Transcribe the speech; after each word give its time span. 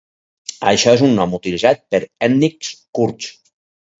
Això 0.71 0.93
és 0.97 1.01
un 1.07 1.13
nom 1.19 1.35
utilitzat 1.39 1.83
per 1.95 2.01
ètnics 2.29 2.71
kurds. 3.01 3.29